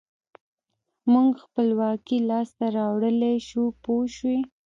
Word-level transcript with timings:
موږ 1.13 1.29
خپلواکي 1.45 2.17
لاسته 2.29 2.65
راوړلای 2.77 3.35
شو 3.47 3.63
پوه 3.83 4.05
شوې!. 4.15 4.39